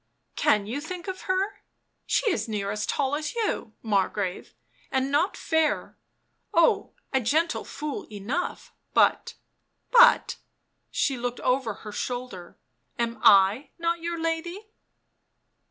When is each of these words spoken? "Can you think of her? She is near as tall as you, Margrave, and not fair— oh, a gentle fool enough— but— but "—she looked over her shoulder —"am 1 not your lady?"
"Can 0.45 0.65
you 0.65 0.81
think 0.81 1.07
of 1.07 1.21
her? 1.29 1.61
She 2.07 2.31
is 2.31 2.47
near 2.47 2.71
as 2.71 2.87
tall 2.87 3.13
as 3.15 3.35
you, 3.35 3.73
Margrave, 3.83 4.55
and 4.91 5.11
not 5.11 5.37
fair— 5.37 5.95
oh, 6.55 6.93
a 7.13 7.21
gentle 7.21 7.63
fool 7.63 8.07
enough— 8.11 8.73
but— 8.95 9.35
but 9.91 10.37
"—she 10.89 11.17
looked 11.17 11.39
over 11.41 11.75
her 11.85 11.91
shoulder 11.91 12.57
—"am 12.97 13.19
1 13.21 13.69
not 13.77 14.01
your 14.01 14.19
lady?" 14.19 14.71